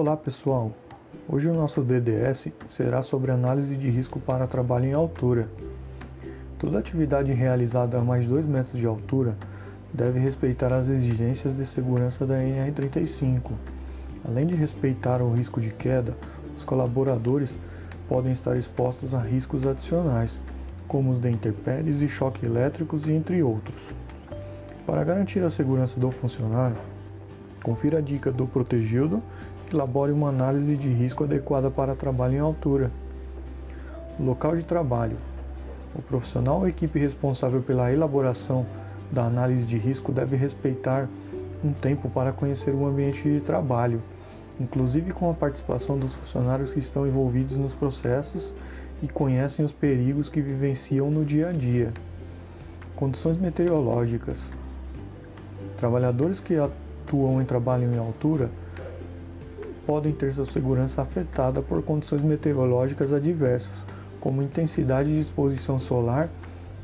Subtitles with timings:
[0.00, 0.70] Olá pessoal,
[1.28, 5.48] hoje o nosso DDS será sobre análise de risco para trabalho em altura.
[6.56, 9.36] Toda atividade realizada a mais de 2 metros de altura
[9.92, 13.50] deve respeitar as exigências de segurança da NR35.
[14.24, 16.16] Além de respeitar o risco de queda,
[16.56, 17.50] os colaboradores
[18.08, 20.30] podem estar expostos a riscos adicionais,
[20.86, 23.82] como os de intempéries e choque elétricos, entre outros.
[24.86, 26.76] Para garantir a segurança do funcionário,
[27.64, 29.20] confira a dica do Protegido
[29.74, 32.90] elabore uma análise de risco adequada para trabalho em altura.
[34.18, 35.16] Local de trabalho.
[35.94, 38.66] O profissional ou equipe responsável pela elaboração
[39.10, 41.08] da análise de risco deve respeitar
[41.64, 44.02] um tempo para conhecer o ambiente de trabalho,
[44.60, 48.52] inclusive com a participação dos funcionários que estão envolvidos nos processos
[49.02, 51.92] e conhecem os perigos que vivenciam no dia a dia.
[52.96, 54.36] Condições meteorológicas.
[55.76, 58.50] Trabalhadores que atuam em trabalho em altura
[59.88, 63.86] podem ter sua segurança afetada por condições meteorológicas adversas,
[64.20, 66.28] como intensidade de exposição solar,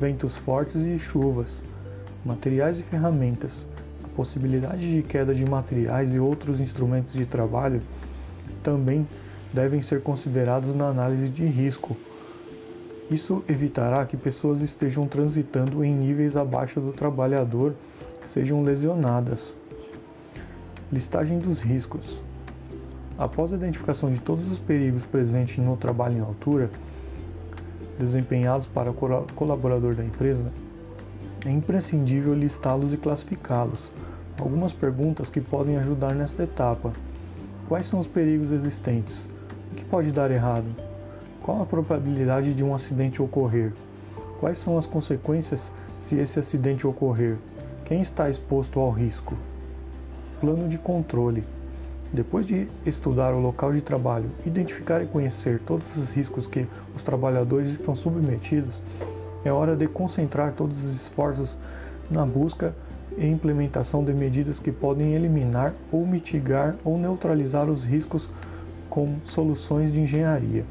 [0.00, 1.60] ventos fortes e chuvas.
[2.24, 3.66] Materiais e ferramentas.
[4.02, 7.82] A possibilidade de queda de materiais e outros instrumentos de trabalho
[8.62, 9.06] também
[9.52, 11.94] devem ser considerados na análise de risco.
[13.10, 17.74] Isso evitará que pessoas estejam transitando em níveis abaixo do trabalhador
[18.24, 19.54] sejam lesionadas.
[20.90, 22.24] Listagem dos riscos.
[23.18, 26.68] Após a identificação de todos os perigos presentes no trabalho em altura,
[27.98, 28.94] desempenhados para o
[29.34, 30.52] colaborador da empresa,
[31.46, 33.90] é imprescindível listá-los e classificá-los.
[34.38, 36.92] Algumas perguntas que podem ajudar nesta etapa.
[37.68, 39.16] Quais são os perigos existentes?
[39.72, 40.66] O que pode dar errado?
[41.40, 43.72] Qual a probabilidade de um acidente ocorrer?
[44.40, 45.72] Quais são as consequências
[46.02, 47.38] se esse acidente ocorrer?
[47.86, 49.34] Quem está exposto ao risco?
[50.38, 51.44] Plano de controle.
[52.12, 57.02] Depois de estudar o local de trabalho, identificar e conhecer todos os riscos que os
[57.02, 58.74] trabalhadores estão submetidos,
[59.44, 61.56] é hora de concentrar todos os esforços
[62.10, 62.74] na busca
[63.16, 68.28] e implementação de medidas que podem eliminar ou mitigar ou neutralizar os riscos
[68.88, 70.64] com soluções de engenharia,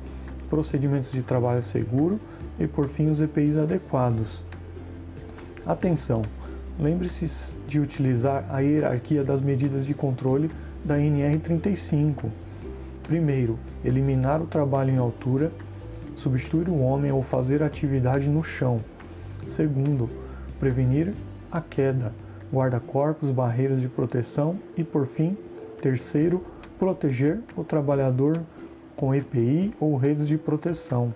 [0.49, 2.19] procedimentos de trabalho seguro
[2.59, 4.43] e, por fim, os EPIs adequados.
[5.65, 6.21] Atenção!
[6.79, 7.29] Lembre-se
[7.67, 10.51] de utilizar a hierarquia das medidas de controle
[10.83, 12.25] da NR35.
[13.03, 15.51] Primeiro, eliminar o trabalho em altura,
[16.15, 18.81] substituir o homem ou fazer atividade no chão.
[19.47, 20.09] Segundo,
[20.59, 21.13] prevenir
[21.51, 22.11] a queda,
[22.51, 25.37] guarda-corpos, barreiras de proteção e, por fim,
[25.81, 26.43] terceiro,
[26.77, 28.41] proteger o trabalhador
[28.95, 31.13] com EPI ou redes de proteção.